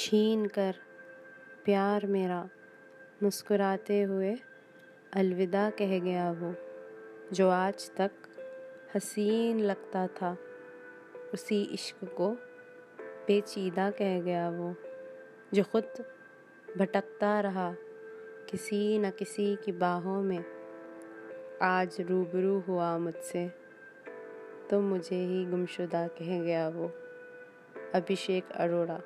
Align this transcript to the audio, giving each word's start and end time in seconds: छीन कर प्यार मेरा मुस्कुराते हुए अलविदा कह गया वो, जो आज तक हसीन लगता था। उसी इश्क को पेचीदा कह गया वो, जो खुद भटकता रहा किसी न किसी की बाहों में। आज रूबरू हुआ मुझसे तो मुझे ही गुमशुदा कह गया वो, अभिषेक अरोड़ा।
छीन 0.00 0.46
कर 0.46 0.74
प्यार 1.64 2.06
मेरा 2.06 2.48
मुस्कुराते 3.22 4.02
हुए 4.02 4.36
अलविदा 5.12 5.70
कह 5.70 5.98
गया 5.98 6.32
वो, 6.32 6.54
जो 7.32 7.50
आज 7.50 7.90
तक 7.96 8.10
हसीन 8.96 9.60
लगता 9.60 10.06
था। 10.06 10.36
उसी 11.34 11.62
इश्क 11.62 12.04
को 12.04 12.30
पेचीदा 13.26 13.90
कह 13.90 14.20
गया 14.20 14.50
वो, 14.50 14.74
जो 15.54 15.62
खुद 15.62 15.84
भटकता 16.78 17.40
रहा 17.40 17.74
किसी 18.50 18.98
न 18.98 19.10
किसी 19.10 19.56
की 19.56 19.72
बाहों 19.72 20.22
में। 20.22 20.44
आज 21.62 22.00
रूबरू 22.00 22.60
हुआ 22.60 22.98
मुझसे 22.98 23.48
तो 24.70 24.80
मुझे 24.80 25.16
ही 25.16 25.44
गुमशुदा 25.44 26.06
कह 26.06 26.42
गया 26.42 26.68
वो, 26.68 26.92
अभिषेक 27.94 28.52
अरोड़ा। 28.52 29.00